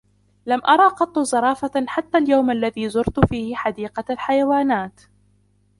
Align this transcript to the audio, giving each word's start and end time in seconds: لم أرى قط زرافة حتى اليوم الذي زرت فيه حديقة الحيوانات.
لم 0.45 0.61
أرى 0.67 0.87
قط 0.87 1.19
زرافة 1.19 1.85
حتى 1.87 2.17
اليوم 2.17 2.51
الذي 2.51 2.89
زرت 2.89 3.19
فيه 3.25 3.55
حديقة 3.55 4.03
الحيوانات. 4.09 4.99